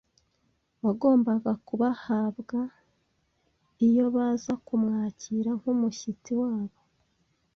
wagombaga 0.85 1.51
kubahabwa 1.67 2.59
iyo 3.87 4.05
baza 4.15 4.53
kumwakira 4.65 5.51
nk’umushyitsi 5.59 6.31
wabo 6.41 6.79